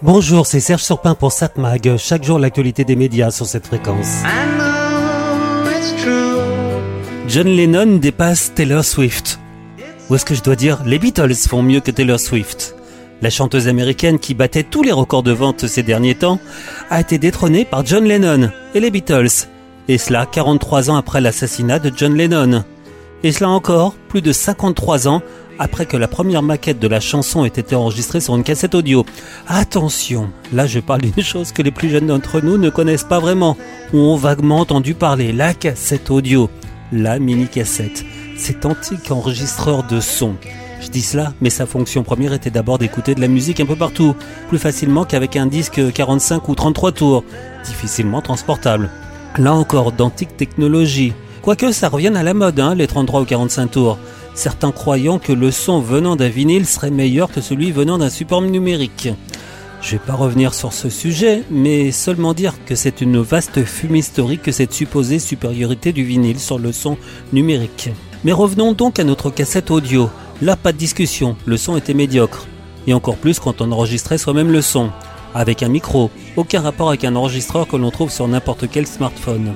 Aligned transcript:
Bonjour, 0.00 0.46
c'est 0.46 0.60
Serge 0.60 0.84
Surpin 0.84 1.16
pour 1.16 1.32
SatMag. 1.32 1.96
Chaque 1.96 2.22
jour, 2.22 2.38
l'actualité 2.38 2.84
des 2.84 2.94
médias 2.94 3.32
sur 3.32 3.46
cette 3.46 3.66
fréquence. 3.66 4.22
John 7.26 7.48
Lennon 7.48 7.96
dépasse 7.96 8.54
Taylor 8.54 8.84
Swift. 8.84 9.40
Ou 10.08 10.14
est-ce 10.14 10.24
que 10.24 10.36
je 10.36 10.42
dois 10.42 10.54
dire, 10.54 10.84
les 10.86 11.00
Beatles 11.00 11.34
font 11.34 11.64
mieux 11.64 11.80
que 11.80 11.90
Taylor 11.90 12.20
Swift? 12.20 12.76
La 13.22 13.30
chanteuse 13.30 13.66
américaine 13.66 14.20
qui 14.20 14.34
battait 14.34 14.62
tous 14.62 14.84
les 14.84 14.92
records 14.92 15.24
de 15.24 15.32
vente 15.32 15.66
ces 15.66 15.82
derniers 15.82 16.14
temps 16.14 16.38
a 16.90 17.00
été 17.00 17.18
détrônée 17.18 17.64
par 17.64 17.84
John 17.84 18.04
Lennon 18.04 18.52
et 18.74 18.80
les 18.80 18.92
Beatles. 18.92 19.48
Et 19.88 19.98
cela 19.98 20.26
43 20.26 20.90
ans 20.90 20.96
après 20.96 21.20
l'assassinat 21.20 21.80
de 21.80 21.90
John 21.94 22.14
Lennon. 22.14 22.62
Et 23.24 23.32
cela 23.32 23.48
encore, 23.48 23.94
plus 24.08 24.22
de 24.22 24.30
53 24.30 25.08
ans 25.08 25.22
après 25.58 25.86
que 25.86 25.96
la 25.96 26.08
première 26.08 26.42
maquette 26.42 26.78
de 26.78 26.88
la 26.88 27.00
chanson 27.00 27.44
ait 27.44 27.48
été 27.48 27.74
enregistrée 27.74 28.20
sur 28.20 28.36
une 28.36 28.44
cassette 28.44 28.74
audio. 28.74 29.04
Attention, 29.46 30.30
là 30.52 30.66
je 30.66 30.80
parle 30.80 31.02
d'une 31.02 31.22
chose 31.22 31.52
que 31.52 31.62
les 31.62 31.70
plus 31.70 31.90
jeunes 31.90 32.06
d'entre 32.06 32.40
nous 32.40 32.58
ne 32.58 32.70
connaissent 32.70 33.04
pas 33.04 33.18
vraiment, 33.18 33.56
ou 33.92 33.98
ont 33.98 34.16
vaguement 34.16 34.60
entendu 34.60 34.94
parler, 34.94 35.32
la 35.32 35.54
cassette 35.54 36.10
audio, 36.10 36.48
la 36.92 37.18
mini-cassette, 37.18 38.04
cet 38.36 38.66
antique 38.66 39.10
enregistreur 39.10 39.84
de 39.86 40.00
son. 40.00 40.34
Je 40.80 40.88
dis 40.88 41.02
cela, 41.02 41.32
mais 41.40 41.50
sa 41.50 41.66
fonction 41.66 42.04
première 42.04 42.32
était 42.32 42.50
d'abord 42.50 42.78
d'écouter 42.78 43.14
de 43.14 43.20
la 43.20 43.28
musique 43.28 43.60
un 43.60 43.66
peu 43.66 43.74
partout, 43.74 44.14
plus 44.48 44.58
facilement 44.58 45.04
qu'avec 45.04 45.36
un 45.36 45.46
disque 45.46 45.80
45 45.92 46.48
ou 46.48 46.54
33 46.54 46.92
tours, 46.92 47.24
difficilement 47.64 48.22
transportable. 48.22 48.88
Là 49.36 49.54
encore, 49.54 49.92
d'antiques 49.92 50.36
technologies. 50.36 51.12
Quoique 51.42 51.72
ça 51.72 51.88
revienne 51.88 52.16
à 52.16 52.22
la 52.22 52.34
mode, 52.34 52.60
hein, 52.60 52.74
les 52.74 52.86
33 52.86 53.22
ou 53.22 53.24
45 53.24 53.70
tours 53.70 53.98
certains 54.38 54.70
croyant 54.70 55.18
que 55.18 55.32
le 55.32 55.50
son 55.50 55.80
venant 55.80 56.14
d'un 56.14 56.28
vinyle 56.28 56.64
serait 56.64 56.92
meilleur 56.92 57.28
que 57.28 57.40
celui 57.40 57.72
venant 57.72 57.98
d'un 57.98 58.08
support 58.08 58.40
numérique. 58.40 59.08
Je 59.82 59.92
vais 59.92 59.98
pas 59.98 60.14
revenir 60.14 60.54
sur 60.54 60.72
ce 60.72 60.88
sujet, 60.88 61.42
mais 61.50 61.90
seulement 61.90 62.34
dire 62.34 62.54
que 62.64 62.76
c'est 62.76 63.00
une 63.00 63.18
vaste 63.18 63.64
fumisterie 63.64 64.38
que 64.38 64.52
cette 64.52 64.72
supposée 64.72 65.18
supériorité 65.18 65.92
du 65.92 66.04
vinyle 66.04 66.38
sur 66.38 66.60
le 66.60 66.70
son 66.70 66.96
numérique. 67.32 67.90
Mais 68.22 68.32
revenons 68.32 68.74
donc 68.74 69.00
à 69.00 69.04
notre 69.04 69.30
cassette 69.30 69.72
audio. 69.72 70.08
Là, 70.40 70.54
pas 70.54 70.70
de 70.70 70.78
discussion, 70.78 71.36
le 71.44 71.56
son 71.56 71.76
était 71.76 71.94
médiocre. 71.94 72.46
Et 72.86 72.94
encore 72.94 73.16
plus 73.16 73.40
quand 73.40 73.60
on 73.60 73.72
enregistrait 73.72 74.18
soi-même 74.18 74.52
le 74.52 74.62
son. 74.62 74.90
Avec 75.34 75.64
un 75.64 75.68
micro, 75.68 76.12
aucun 76.36 76.60
rapport 76.60 76.90
avec 76.90 77.04
un 77.04 77.16
enregistreur 77.16 77.66
que 77.66 77.76
l'on 77.76 77.90
trouve 77.90 78.12
sur 78.12 78.28
n'importe 78.28 78.66
quel 78.70 78.86
smartphone. 78.86 79.54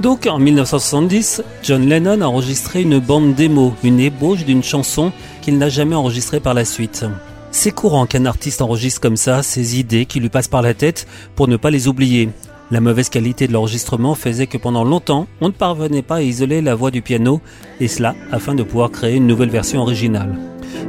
Donc 0.00 0.26
en 0.26 0.38
1970, 0.38 1.42
John 1.62 1.86
Lennon 1.86 2.22
a 2.22 2.26
enregistré 2.26 2.80
une 2.80 2.98
bande 2.98 3.34
démo, 3.34 3.74
une 3.84 4.00
ébauche 4.00 4.46
d'une 4.46 4.62
chanson 4.62 5.12
qu'il 5.42 5.58
n'a 5.58 5.68
jamais 5.68 5.94
enregistrée 5.94 6.40
par 6.40 6.54
la 6.54 6.64
suite. 6.64 7.04
C'est 7.50 7.72
courant 7.72 8.06
qu'un 8.06 8.24
artiste 8.24 8.62
enregistre 8.62 9.02
comme 9.02 9.18
ça 9.18 9.42
ses 9.42 9.78
idées 9.78 10.06
qui 10.06 10.18
lui 10.18 10.30
passent 10.30 10.48
par 10.48 10.62
la 10.62 10.72
tête 10.72 11.06
pour 11.36 11.48
ne 11.48 11.58
pas 11.58 11.70
les 11.70 11.86
oublier. 11.86 12.30
La 12.70 12.80
mauvaise 12.80 13.10
qualité 13.10 13.46
de 13.46 13.52
l'enregistrement 13.52 14.14
faisait 14.14 14.46
que 14.46 14.56
pendant 14.56 14.84
longtemps, 14.84 15.26
on 15.42 15.48
ne 15.48 15.52
parvenait 15.52 16.02
pas 16.02 16.16
à 16.16 16.22
isoler 16.22 16.62
la 16.62 16.76
voix 16.76 16.90
du 16.90 17.02
piano, 17.02 17.42
et 17.80 17.88
cela 17.88 18.14
afin 18.32 18.54
de 18.54 18.62
pouvoir 18.62 18.90
créer 18.90 19.16
une 19.16 19.26
nouvelle 19.26 19.50
version 19.50 19.82
originale. 19.82 20.38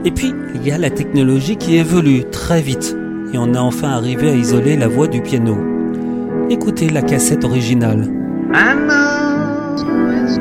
Et 0.05 0.11
puis, 0.11 0.31
il 0.55 0.65
y 0.65 0.71
a 0.71 0.77
la 0.77 0.91
technologie 0.91 1.57
qui 1.57 1.75
évolue 1.75 2.23
très 2.31 2.61
vite, 2.61 2.95
et 3.33 3.37
on 3.37 3.55
a 3.55 3.59
enfin 3.59 3.89
arrivé 3.89 4.29
à 4.29 4.35
isoler 4.35 4.77
la 4.77 4.87
voix 4.87 5.07
du 5.07 5.21
piano. 5.21 5.57
Écoutez 6.49 6.89
la 6.89 7.01
cassette 7.01 7.43
originale. 7.43 8.20
I 8.53 8.73
know 8.73 9.75
it's, 10.23 10.37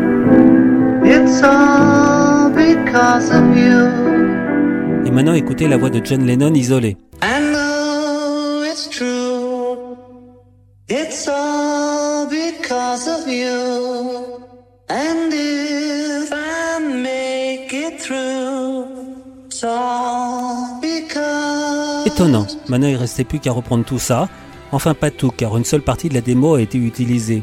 it's 1.07 1.43
all 1.43 2.51
because 2.51 3.31
of 3.31 3.57
you. 3.57 5.07
Et 5.07 5.11
maintenant, 5.11 5.35
écoutez 5.35 5.69
la 5.69 5.77
voix 5.77 5.91
de 5.91 6.05
John 6.05 6.25
Lennon 6.27 6.55
isolée. 6.55 6.97
I 7.23 7.41
know 7.53 8.63
it's 8.65 8.89
true. 8.91 9.97
It's 10.89 11.29
all 11.29 12.27
because 12.29 13.07
of 13.09 13.29
you. 13.29 14.41
And 14.89 15.33
if 15.33 16.33
I 16.33 16.81
make 16.81 17.73
it 17.73 18.01
through, 18.01 18.87
it's 19.47 19.63
all 19.63 20.81
because. 20.81 22.07
Étonnant. 22.07 22.47
Maintenant, 22.69 22.89
il 22.89 22.97
restait 22.97 23.25
plus 23.25 23.39
qu'à 23.39 23.53
reprendre 23.53 23.85
tout 23.85 24.01
ça. 24.01 24.29
Enfin, 24.73 24.95
pas 24.95 25.11
tout, 25.11 25.31
car 25.31 25.57
une 25.57 25.65
seule 25.65 25.83
partie 25.83 26.09
de 26.09 26.15
la 26.15 26.21
démo 26.21 26.55
a 26.55 26.61
été 26.61 26.79
utilisée. 26.79 27.43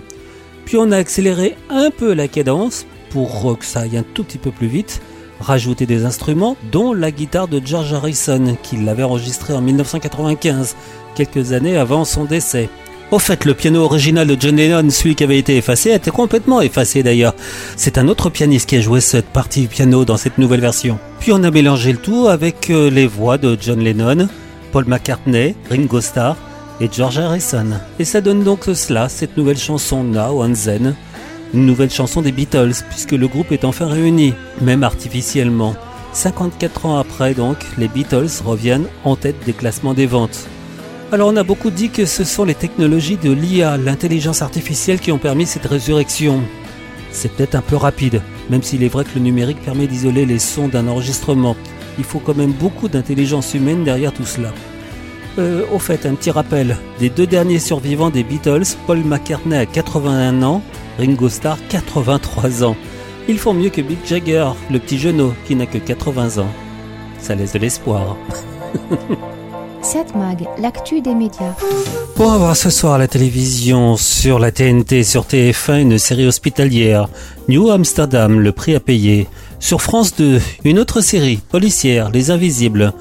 Puis 0.68 0.76
on 0.76 0.92
a 0.92 0.98
accéléré 0.98 1.56
un 1.70 1.92
peu 1.92 2.14
la 2.14 2.28
cadence 2.28 2.86
pour 3.10 3.58
que 3.58 3.64
ça 3.64 3.80
aille 3.80 3.96
un 3.96 4.04
tout 4.04 4.26
petit 4.26 4.38
peu 4.38 4.52
plus 4.52 4.68
vite, 4.68 5.02
rajouter 5.40 5.86
des 5.86 6.04
instruments, 6.04 6.58
dont 6.74 6.92
la 6.92 7.10
guitare 7.10 7.48
de 7.48 7.62
George 7.64 7.94
Harrison, 7.94 8.58
qu'il 8.64 8.84
l'avait 8.84 9.04
enregistré 9.04 9.54
en 9.54 9.62
1995, 9.62 10.76
quelques 11.16 11.54
années 11.54 11.78
avant 11.78 12.04
son 12.04 12.26
décès. 12.26 12.68
Au 13.12 13.18
fait, 13.18 13.46
le 13.46 13.54
piano 13.54 13.82
original 13.82 14.28
de 14.28 14.36
John 14.38 14.58
Lennon, 14.58 14.90
celui 14.90 15.16
qui 15.16 15.24
avait 15.24 15.40
été 15.40 15.56
effacé, 15.56 15.92
était 15.92 16.12
complètement 16.12 16.60
effacé 16.60 17.02
d'ailleurs. 17.02 17.34
C'est 17.78 17.98
un 17.98 18.10
autre 18.10 18.30
pianiste 18.30 18.68
qui 18.68 18.76
a 18.76 18.82
joué 18.82 19.00
cette 19.00 19.28
partie 19.28 19.68
piano 19.68 20.04
dans 20.04 20.18
cette 20.18 20.38
nouvelle 20.38 20.60
version. 20.60 21.00
Puis 21.22 21.32
on 21.32 21.44
a 21.44 21.50
mélangé 21.50 21.94
le 21.94 21.98
tout 21.98 22.28
avec 22.28 22.70
euh, 22.72 22.90
les 22.90 23.08
voix 23.08 23.38
de 23.38 23.58
John 23.58 23.80
Lennon, 23.80 24.28
Paul 24.74 24.84
McCartney, 24.86 25.56
Ringo 25.70 26.02
Starr, 26.02 26.36
et 26.80 26.90
George 26.92 27.18
Harrison. 27.18 27.68
Et 28.00 28.06
ça 28.06 28.22
donne 28.22 28.44
donc 28.44 28.66
cela, 28.74 29.10
cette 29.10 29.38
nouvelle 29.38 29.58
chanson 29.58 30.04
Now 30.04 30.44
on 30.44 30.54
Zen, 30.54 30.96
une 31.54 31.66
nouvelle 31.66 31.90
chanson 31.90 32.22
des 32.22 32.32
Beatles, 32.32 32.84
puisque 32.90 33.12
le 33.12 33.28
groupe 33.28 33.52
est 33.52 33.66
enfin 33.66 33.88
réuni, 33.88 34.34
même 34.62 34.84
artificiellement. 34.84 35.76
54 36.14 36.86
ans 36.86 36.98
après 36.98 37.34
donc, 37.34 37.58
les 37.78 37.88
Beatles 37.88 38.30
reviennent 38.44 38.88
en 39.04 39.16
tête 39.16 39.38
des 39.46 39.54
classements 39.54 39.94
des 39.94 40.08
ventes. 40.08 40.48
Alors 41.12 41.30
on 41.30 41.38
a 41.38 41.44
beaucoup 41.44 41.72
dit 41.72 41.90
que 41.90 42.06
ce 42.06 42.24
sont 42.24 42.44
les 42.44 42.56
technologies 42.56 43.18
de 43.18 43.32
l'IA, 43.32 43.78
l'intelligence 43.78 44.42
artificielle 44.42 45.00
qui 45.00 45.12
ont 45.12 45.18
permis 45.18 45.46
cette 45.46 45.66
résurrection. 45.66 46.42
C'est 47.12 47.32
peut-être 47.32 47.56
un 47.56 47.62
peu 47.62 47.78
rapide, 47.78 48.22
même 48.50 48.62
s'il 48.62 48.84
est 48.84 48.90
vrai 48.90 49.06
que 49.06 49.16
le 49.16 49.22
numérique 49.22 49.62
permet 49.62 49.88
d'isoler 49.88 50.26
les 50.26 50.40
sons 50.40 50.68
d'un 50.68 50.88
enregistrement. 50.88 51.56
Il 51.98 52.04
faut 52.04 52.20
quand 52.20 52.36
même 52.36 52.52
beaucoup 52.52 52.90
d'intelligence 52.90 53.54
humaine 53.54 53.86
derrière 53.86 54.14
tout 54.14 54.26
cela. 54.26 54.52
Euh, 55.40 55.66
au 55.72 55.80
fait, 55.80 56.06
un 56.06 56.16
petit 56.16 56.32
rappel. 56.32 56.78
Des 57.00 57.10
deux 57.10 57.28
derniers 57.28 57.60
survivants 57.60 58.10
des 58.10 58.24
Beatles, 58.24 58.76
Paul 58.88 59.00
McCartney 59.00 59.56
a 59.56 59.66
81 59.66 60.42
ans, 60.42 60.62
Ringo 60.98 61.30
Starr 61.30 61.58
83 61.70 62.64
ans. 62.64 62.76
Ils 63.28 63.38
font 63.38 63.54
mieux 63.54 63.70
que 63.70 63.82
Mick 63.82 64.00
Jagger, 64.06 64.50
le 64.72 64.80
petit 64.80 64.98
genou, 64.98 65.34
qui 65.46 65.56
n'a 65.56 65.66
que 65.66 65.78
80 65.78 66.42
ans. 66.42 66.50
Ça 67.20 67.36
laisse 67.36 67.54
de 67.54 67.60
l'espoir. 67.60 68.16
7 69.82 70.16
Mag, 70.16 70.46
l'actu 70.60 71.02
des 71.02 71.14
médias. 71.14 71.54
Pour 72.16 72.32
avoir 72.34 72.58
ce 72.58 72.70
soir 72.70 72.96
à 72.96 72.98
la 72.98 73.08
télévision, 73.08 73.96
sur 73.96 74.40
la 74.40 74.52
TNT, 74.52 75.04
sur 75.04 75.24
TF1, 75.24 75.82
une 75.82 75.98
série 75.98 76.28
hospitalière, 76.28 77.08
New 77.48 77.70
Amsterdam, 77.70 78.40
le 78.40 78.52
prix 78.52 78.76
à 78.76 78.80
payer. 78.80 79.28
Sur 79.60 79.82
France 79.82 80.16
2, 80.16 80.42
une 80.66 80.80
autre 80.80 81.02
série, 81.02 81.38
policière, 81.38 82.10
Les 82.10 82.32
Invisibles. 82.32 82.92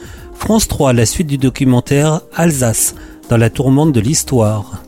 France 0.46 0.68
3, 0.68 0.92
la 0.92 1.06
suite 1.06 1.26
du 1.26 1.38
documentaire 1.38 2.20
Alsace, 2.32 2.94
dans 3.28 3.36
la 3.36 3.50
tourmente 3.50 3.90
de 3.90 3.98
l'histoire. 3.98 4.80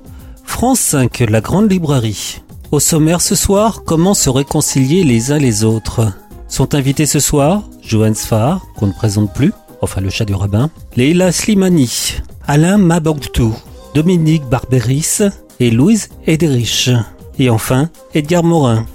France 0.45 0.79
5, 0.79 1.25
la 1.29 1.41
grande 1.41 1.69
librairie. 1.69 2.43
Au 2.71 2.79
sommaire 2.79 3.21
ce 3.21 3.35
soir, 3.35 3.83
comment 3.85 4.15
se 4.15 4.31
réconcilier 4.31 5.03
les 5.03 5.33
uns 5.33 5.39
les 5.39 5.65
autres 5.65 6.13
Sont 6.47 6.77
invités 6.77 7.07
ce 7.07 7.19
soir 7.19 7.65
Johan 7.83 8.15
Sfar, 8.15 8.65
qu'on 8.77 8.87
ne 8.87 8.93
présente 8.93 9.35
plus, 9.35 9.53
enfin 9.83 10.01
le 10.01 10.11
chat 10.11 10.25
du 10.25 10.35
rabbin, 10.37 10.71
Leila 10.95 11.33
Slimani, 11.33 12.21
Alain 12.47 12.79
Mabogdou, 12.79 13.53
Dominique 13.95 14.45
Barberis 14.45 15.23
et 15.59 15.73
Louise 15.73 16.09
Ederich. 16.29 16.89
Et 17.41 17.51
enfin, 17.51 17.91
Edgar 18.15 18.45
Morin. 18.45 18.87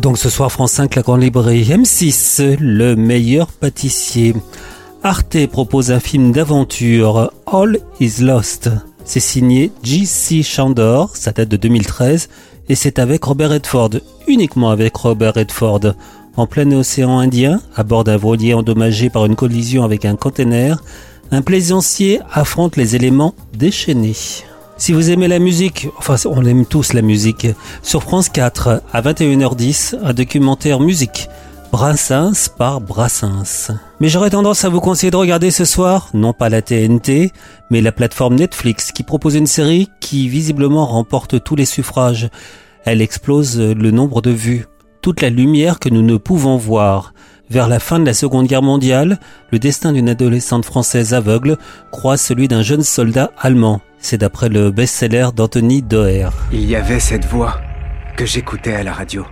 Donc 0.00 0.18
ce 0.18 0.30
soir, 0.30 0.52
France 0.52 0.70
5, 0.70 0.94
la 0.94 1.02
grande 1.02 1.22
librairie 1.22 1.64
M6, 1.64 2.58
le 2.60 2.94
meilleur 2.94 3.48
pâtissier. 3.48 4.34
Arte 5.04 5.48
propose 5.48 5.90
un 5.90 5.98
film 5.98 6.30
d'aventure, 6.30 7.32
All 7.46 7.80
is 7.98 8.20
Lost. 8.20 8.70
C'est 9.04 9.18
signé 9.18 9.72
J.C. 9.82 10.44
Chandor, 10.44 11.16
ça 11.16 11.32
date 11.32 11.48
de 11.48 11.56
2013, 11.56 12.28
et 12.68 12.76
c'est 12.76 13.00
avec 13.00 13.24
Robert 13.24 13.50
Redford, 13.50 13.90
uniquement 14.28 14.70
avec 14.70 14.94
Robert 14.94 15.34
Redford. 15.34 15.94
En 16.36 16.46
plein 16.46 16.70
océan 16.70 17.18
Indien, 17.18 17.60
à 17.74 17.82
bord 17.82 18.04
d'un 18.04 18.16
voilier 18.16 18.54
endommagé 18.54 19.10
par 19.10 19.26
une 19.26 19.34
collision 19.34 19.82
avec 19.82 20.04
un 20.04 20.14
container, 20.14 20.80
un 21.32 21.42
plaisancier 21.42 22.20
affronte 22.30 22.76
les 22.76 22.94
éléments 22.94 23.34
déchaînés. 23.54 24.14
Si 24.76 24.92
vous 24.92 25.10
aimez 25.10 25.26
la 25.26 25.40
musique, 25.40 25.88
enfin 25.98 26.14
on 26.26 26.44
aime 26.44 26.64
tous 26.64 26.92
la 26.92 27.02
musique, 27.02 27.48
sur 27.82 28.04
France 28.04 28.28
4 28.28 28.82
à 28.92 29.02
21h10, 29.02 29.96
un 30.00 30.12
documentaire 30.12 30.78
musique 30.78 31.28
Brassens 31.72 32.50
par 32.50 32.82
Brassens. 32.82 33.70
Mais 33.98 34.10
j'aurais 34.10 34.28
tendance 34.28 34.62
à 34.66 34.68
vous 34.68 34.82
conseiller 34.82 35.10
de 35.10 35.16
regarder 35.16 35.50
ce 35.50 35.64
soir, 35.64 36.10
non 36.12 36.34
pas 36.34 36.50
la 36.50 36.60
TNT, 36.60 37.32
mais 37.70 37.80
la 37.80 37.92
plateforme 37.92 38.34
Netflix 38.34 38.92
qui 38.92 39.02
propose 39.02 39.36
une 39.36 39.46
série 39.46 39.88
qui 39.98 40.28
visiblement 40.28 40.84
remporte 40.84 41.42
tous 41.42 41.56
les 41.56 41.64
suffrages. 41.64 42.28
Elle 42.84 43.00
explose 43.00 43.58
le 43.58 43.90
nombre 43.90 44.20
de 44.20 44.30
vues, 44.30 44.66
toute 45.00 45.22
la 45.22 45.30
lumière 45.30 45.78
que 45.78 45.88
nous 45.88 46.02
ne 46.02 46.18
pouvons 46.18 46.58
voir. 46.58 47.14
Vers 47.48 47.68
la 47.68 47.80
fin 47.80 47.98
de 47.98 48.04
la 48.04 48.12
Seconde 48.14 48.48
Guerre 48.48 48.60
mondiale, 48.60 49.18
le 49.50 49.58
destin 49.58 49.92
d'une 49.92 50.10
adolescente 50.10 50.66
française 50.66 51.14
aveugle 51.14 51.56
croise 51.90 52.20
celui 52.20 52.48
d'un 52.48 52.62
jeune 52.62 52.82
soldat 52.82 53.30
allemand. 53.38 53.80
C'est 53.98 54.18
d'après 54.18 54.50
le 54.50 54.70
best-seller 54.72 55.28
d'Anthony 55.34 55.80
Doer. 55.80 56.28
Il 56.52 56.68
y 56.68 56.76
avait 56.76 57.00
cette 57.00 57.24
voix 57.24 57.62
que 58.18 58.26
j'écoutais 58.26 58.74
à 58.74 58.82
la 58.82 58.92
radio. 58.92 59.24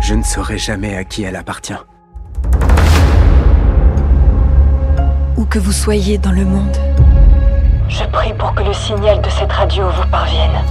Je 0.00 0.14
ne 0.14 0.22
saurai 0.22 0.58
jamais 0.58 0.96
à 0.96 1.04
qui 1.04 1.22
elle 1.22 1.36
appartient. 1.36 1.74
Où 5.36 5.44
que 5.44 5.58
vous 5.58 5.72
soyez 5.72 6.18
dans 6.18 6.32
le 6.32 6.44
monde, 6.44 6.76
je 7.88 8.04
prie 8.04 8.32
pour 8.34 8.54
que 8.54 8.62
le 8.62 8.72
signal 8.72 9.20
de 9.20 9.28
cette 9.28 9.52
radio 9.52 9.84
vous 9.88 10.08
parvienne. 10.10 10.62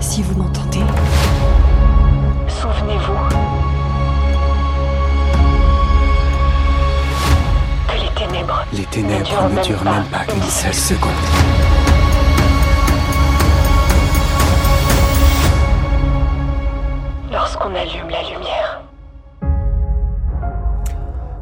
Si 0.00 0.22
vous 0.22 0.36
m'entendez, 0.36 0.84
souvenez-vous 2.48 3.18
que 7.88 7.94
les 7.94 8.26
ténèbres, 8.26 8.64
Les 8.72 8.84
ténèbres 8.84 9.48
ne 9.48 9.62
durent 9.62 9.84
même 9.84 10.04
pas 10.04 10.24
une 10.34 10.42
seule 10.42 10.74
seconde. 10.74 11.65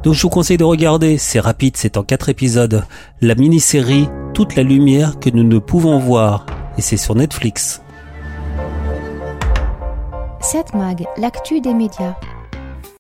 Donc 0.05 0.13
je 0.13 0.21
vous 0.21 0.29
conseille 0.29 0.59
de 0.59 0.65
regarder, 0.65 1.17
c'est 1.17 1.41
rapide, 1.41 1.79
c'est 1.79 1.97
en 1.97 2.03
quatre 2.03 2.29
épisodes, 2.29 2.85
la 3.23 3.35
mini-série 3.35 4.07
Toute 4.35 4.55
la 4.55 4.63
lumière 4.63 5.19
que 5.19 5.31
nous 5.31 5.45
ne 5.45 5.59
pouvons 5.59 5.99
voir. 5.99 6.45
Et 6.77 6.83
c'est 6.83 6.99
sur 6.99 7.15
Netflix. 7.15 7.81
7 10.43 10.75
Mag, 10.75 11.07
l'actu 11.17 11.63
des 11.63 11.73
médias. 11.73 12.15